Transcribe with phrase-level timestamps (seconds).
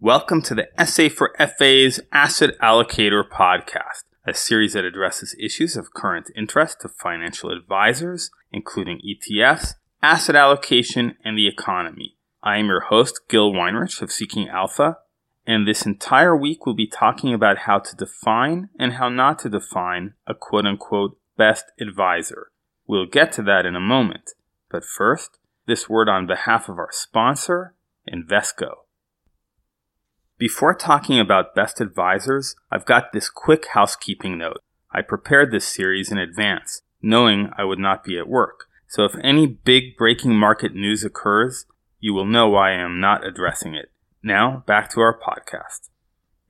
[0.00, 5.94] Welcome to the SA for FA's Asset Allocator podcast, a series that addresses issues of
[5.94, 12.18] current interest to financial advisors, including ETFs, asset allocation, and the economy.
[12.42, 14.98] I am your host, Gil Weinrich of Seeking Alpha,
[15.46, 19.48] and this entire week we'll be talking about how to define and how not to
[19.48, 22.48] define a quote unquote best advisor.
[22.86, 24.32] We'll get to that in a moment,
[24.70, 27.74] but first, this word on behalf of our sponsor,
[28.06, 28.85] Invesco.
[30.38, 34.60] Before talking about best advisors, I've got this quick housekeeping note.
[34.92, 38.66] I prepared this series in advance, knowing I would not be at work.
[38.86, 41.64] So if any big breaking market news occurs,
[42.00, 43.90] you will know why I am not addressing it.
[44.22, 45.88] Now, back to our podcast.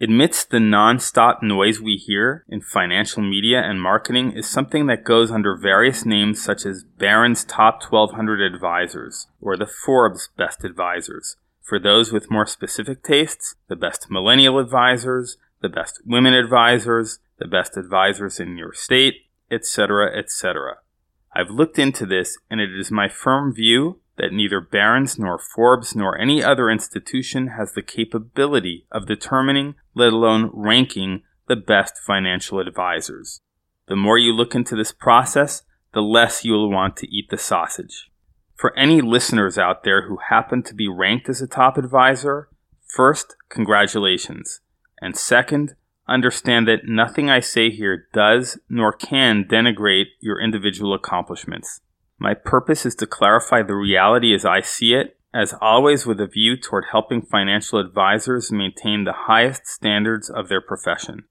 [0.00, 5.30] Amidst the non-stop noise we hear in financial media and marketing is something that goes
[5.30, 11.36] under various names such as Barron's Top 1200 Advisors or the Forbes Best Advisors.
[11.66, 17.48] For those with more specific tastes, the best millennial advisors, the best women advisors, the
[17.48, 20.76] best advisors in your state, etc., etc.
[21.34, 25.96] I've looked into this and it is my firm view that neither Barron's nor Forbes
[25.96, 32.60] nor any other institution has the capability of determining, let alone ranking, the best financial
[32.60, 33.40] advisors.
[33.88, 37.38] The more you look into this process, the less you will want to eat the
[37.38, 38.08] sausage.
[38.56, 42.48] For any listeners out there who happen to be ranked as a top advisor,
[42.86, 44.60] first, congratulations.
[45.00, 45.74] And second,
[46.08, 51.80] understand that nothing I say here does nor can denigrate your individual accomplishments.
[52.18, 56.26] My purpose is to clarify the reality as I see it, as always with a
[56.26, 61.24] view toward helping financial advisors maintain the highest standards of their profession.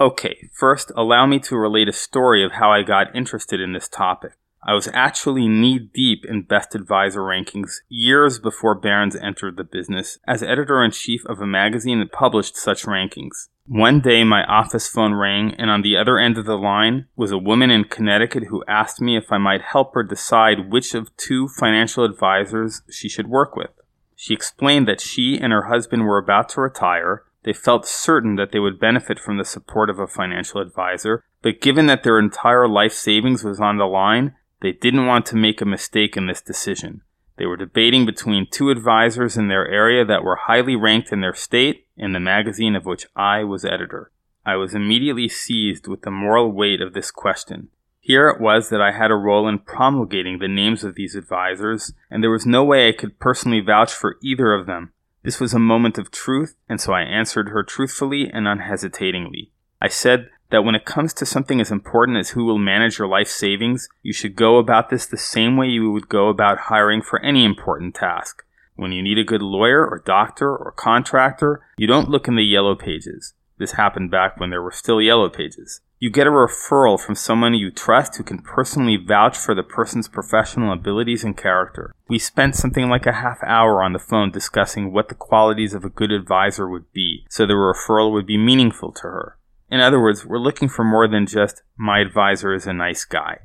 [0.00, 3.88] Okay, first, allow me to relate a story of how I got interested in this
[3.88, 4.32] topic.
[4.64, 10.18] I was actually knee deep in best advisor rankings years before Barron's entered the business
[10.26, 13.48] as editor in chief of a magazine that published such rankings.
[13.66, 17.32] One day my office phone rang and on the other end of the line was
[17.32, 21.16] a woman in Connecticut who asked me if I might help her decide which of
[21.16, 23.70] two financial advisors she should work with.
[24.14, 27.24] She explained that she and her husband were about to retire.
[27.42, 31.60] They felt certain that they would benefit from the support of a financial advisor, but
[31.60, 35.60] given that their entire life savings was on the line, they didn't want to make
[35.60, 37.02] a mistake in this decision.
[37.36, 41.34] They were debating between two advisors in their area that were highly ranked in their
[41.34, 44.12] state in the magazine of which I was editor.
[44.46, 47.68] I was immediately seized with the moral weight of this question.
[48.00, 51.92] Here it was that I had a role in promulgating the names of these advisors,
[52.10, 54.92] and there was no way I could personally vouch for either of them.
[55.22, 59.52] This was a moment of truth, and so I answered her truthfully and unhesitatingly.
[59.80, 63.08] I said that when it comes to something as important as who will manage your
[63.08, 67.02] life savings, you should go about this the same way you would go about hiring
[67.02, 68.44] for any important task.
[68.76, 72.44] When you need a good lawyer or doctor or contractor, you don't look in the
[72.44, 73.34] yellow pages.
[73.58, 75.80] This happened back when there were still yellow pages.
[75.98, 80.08] You get a referral from someone you trust who can personally vouch for the person's
[80.08, 81.94] professional abilities and character.
[82.08, 85.84] We spent something like a half hour on the phone discussing what the qualities of
[85.84, 89.38] a good advisor would be, so the referral would be meaningful to her.
[89.72, 93.38] In other words, we're looking for more than just my advisor is a nice guy.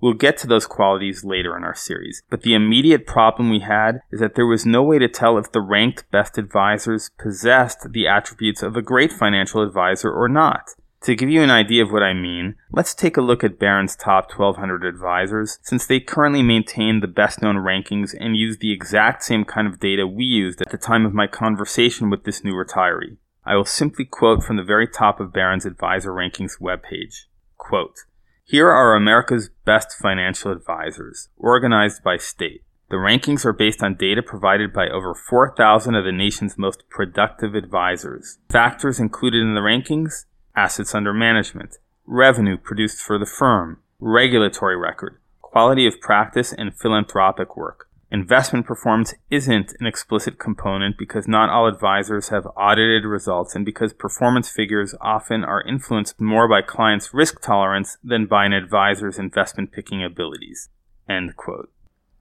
[0.00, 3.98] We'll get to those qualities later in our series, but the immediate problem we had
[4.12, 8.06] is that there was no way to tell if the ranked best advisors possessed the
[8.06, 10.70] attributes of a great financial advisor or not.
[11.02, 13.96] To give you an idea of what I mean, let's take a look at Barron's
[13.96, 19.24] top 1200 advisors, since they currently maintain the best known rankings and use the exact
[19.24, 22.54] same kind of data we used at the time of my conversation with this new
[22.54, 23.16] retiree.
[23.46, 27.24] I will simply quote from the very top of Barron's Advisor Rankings webpage.
[27.58, 27.96] Quote,
[28.44, 32.62] Here are America's best financial advisors, organized by state.
[32.90, 37.54] The rankings are based on data provided by over 4,000 of the nation's most productive
[37.54, 38.38] advisors.
[38.48, 40.24] Factors included in the rankings
[40.56, 41.76] assets under management,
[42.06, 47.88] revenue produced for the firm, regulatory record, quality of practice, and philanthropic work.
[48.10, 53.92] Investment performance isn't an explicit component because not all advisors have audited results and because
[53.92, 59.72] performance figures often are influenced more by clients' risk tolerance than by an advisor's investment
[59.72, 60.68] picking abilities.
[61.08, 61.70] End quote.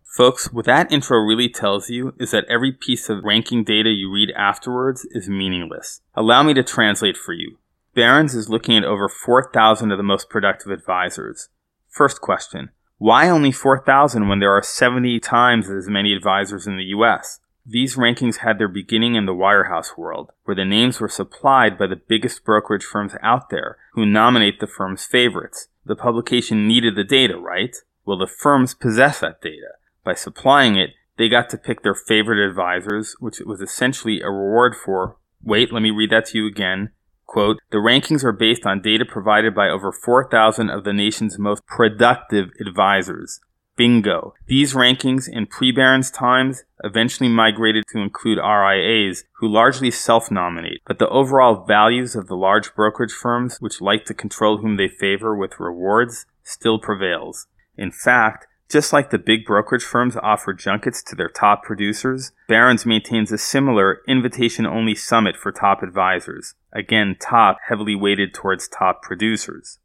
[0.03, 4.12] Folks, what that intro really tells you is that every piece of ranking data you
[4.12, 6.01] read afterwards is meaningless.
[6.13, 7.57] Allow me to translate for you.
[7.95, 11.50] Barron's is looking at over 4,000 of the most productive advisors.
[11.89, 12.69] First question
[13.03, 17.41] why only 4,000 when there are 70 times as many advisors in the US?
[17.65, 21.88] These rankings had their beginning in the wirehouse world, where the names were supplied by
[21.88, 25.67] the biggest brokerage firms out there, who nominate the firm's favorites.
[25.85, 27.75] The publication needed the data, right?
[28.05, 29.73] Well, the firms possess that data.
[30.05, 34.75] By supplying it, they got to pick their favorite advisors, which was essentially a reward
[34.77, 36.91] for Wait, let me read that to you again.
[37.33, 41.65] Quote, the rankings are based on data provided by over 4,000 of the nation's most
[41.65, 43.39] productive advisors.
[43.75, 44.35] Bingo.
[44.45, 51.09] These rankings in pre-Barron's times eventually migrated to include RIAs, who largely self-nominate, but the
[51.09, 55.59] overall values of the large brokerage firms, which like to control whom they favor with
[55.59, 57.47] rewards, still prevails.
[57.75, 62.86] In fact, just like the big brokerage firms offer junkets to their top producers, Barron's
[62.86, 66.56] maintains a similar invitation only summit for top advisors.
[66.71, 69.80] Again, top heavily weighted towards top producers.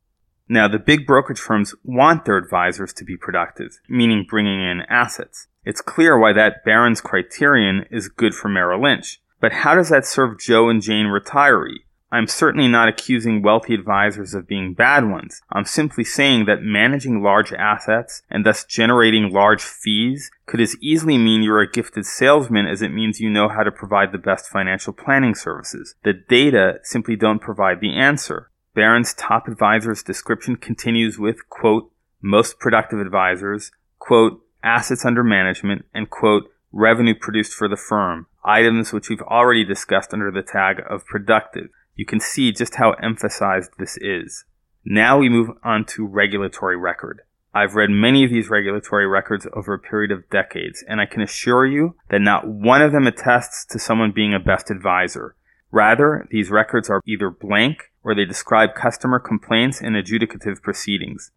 [0.48, 5.48] Now, the big brokerage firms want their advisors to be productive, meaning bringing in assets.
[5.64, 9.20] It's clear why that Barron's criterion is good for Merrill Lynch.
[9.40, 11.80] But how does that serve Joe and Jane retiree?
[12.10, 15.42] I'm certainly not accusing wealthy advisors of being bad ones.
[15.52, 21.18] I'm simply saying that managing large assets and thus generating large fees could as easily
[21.18, 24.48] mean you're a gifted salesman as it means you know how to provide the best
[24.48, 25.96] financial planning services.
[26.02, 28.50] The data simply don't provide the answer.
[28.74, 36.08] Barron's top advisor's description continues with, quote, most productive advisors, quote, assets under management, and
[36.08, 41.04] quote, revenue produced for the firm, items which we've already discussed under the tag of
[41.06, 41.68] productive.
[41.98, 44.44] You can see just how emphasized this is.
[44.84, 47.22] Now we move on to regulatory record.
[47.52, 51.22] I've read many of these regulatory records over a period of decades, and I can
[51.22, 55.34] assure you that not one of them attests to someone being a best advisor.
[55.72, 61.32] Rather, these records are either blank or they describe customer complaints and adjudicative proceedings.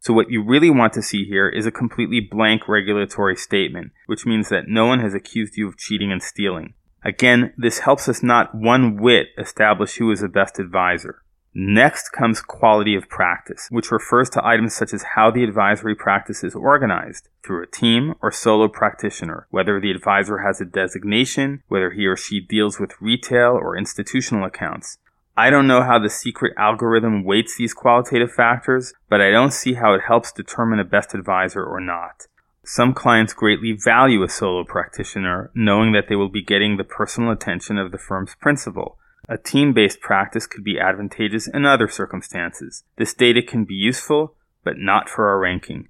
[0.00, 4.24] So what you really want to see here is a completely blank regulatory statement, which
[4.24, 6.72] means that no one has accused you of cheating and stealing.
[7.04, 11.22] Again, this helps us not one whit establish who is the best advisor.
[11.54, 16.44] Next comes quality of practice, which refers to items such as how the advisory practice
[16.44, 21.90] is organized through a team or solo practitioner, whether the advisor has a designation, whether
[21.90, 24.98] he or she deals with retail or institutional accounts.
[25.36, 29.74] I don't know how the secret algorithm weights these qualitative factors, but I don't see
[29.74, 32.26] how it helps determine a best advisor or not.
[32.70, 37.30] Some clients greatly value a solo practitioner, knowing that they will be getting the personal
[37.30, 38.98] attention of the firm's principal.
[39.26, 42.84] A team based practice could be advantageous in other circumstances.
[42.98, 44.34] This data can be useful,
[44.64, 45.88] but not for our ranking.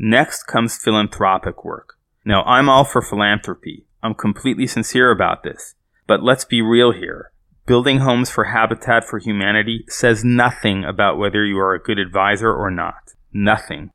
[0.00, 1.94] Next comes philanthropic work.
[2.24, 3.86] Now, I'm all for philanthropy.
[4.02, 5.76] I'm completely sincere about this.
[6.08, 7.30] But let's be real here.
[7.66, 12.52] Building homes for Habitat for Humanity says nothing about whether you are a good advisor
[12.52, 13.12] or not.
[13.32, 13.92] Nothing.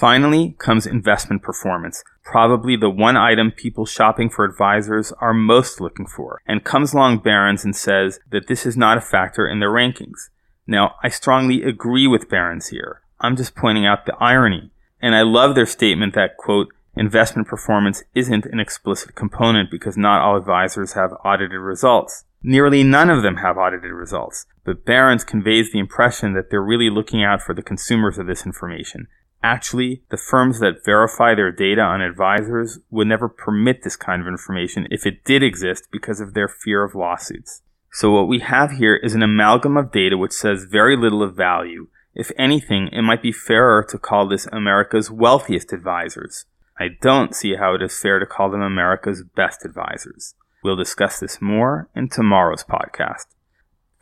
[0.00, 6.06] Finally comes investment performance, probably the one item people shopping for advisors are most looking
[6.06, 9.70] for, and comes along Barron's and says that this is not a factor in their
[9.70, 10.30] rankings.
[10.66, 13.02] Now, I strongly agree with Barron's here.
[13.20, 14.72] I'm just pointing out the irony.
[15.00, 20.22] And I love their statement that, quote, investment performance isn't an explicit component because not
[20.22, 22.24] all advisors have audited results.
[22.42, 26.90] Nearly none of them have audited results, but Barron's conveys the impression that they're really
[26.90, 29.06] looking out for the consumers of this information,
[29.44, 34.26] Actually, the firms that verify their data on advisors would never permit this kind of
[34.26, 37.60] information if it did exist because of their fear of lawsuits.
[37.92, 41.36] So what we have here is an amalgam of data which says very little of
[41.36, 41.88] value.
[42.14, 46.46] If anything, it might be fairer to call this America's wealthiest advisors.
[46.80, 50.34] I don't see how it is fair to call them America's best advisors.
[50.62, 53.26] We'll discuss this more in tomorrow's podcast.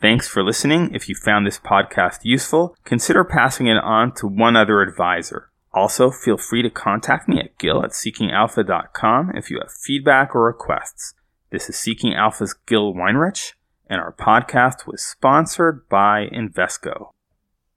[0.03, 0.93] Thanks for listening.
[0.93, 5.49] If you found this podcast useful, consider passing it on to one other advisor.
[5.71, 10.43] Also, feel free to contact me at gil at seekingalpha.com if you have feedback or
[10.43, 11.13] requests.
[11.51, 13.53] This is Seeking Alpha's Gil Weinrich,
[13.89, 17.11] and our podcast was sponsored by Invesco.